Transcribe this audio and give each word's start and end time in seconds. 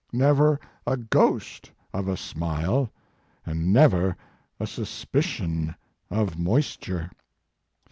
Never 0.11 0.59
a 0.87 0.97
ghost 0.97 1.69
of 1.93 2.07
a 2.07 2.17
smile, 2.17 2.89
and 3.45 3.71
never 3.71 4.17
a 4.59 4.65
suspicion 4.65 5.75
of 6.09 6.39
moisture! 6.39 7.11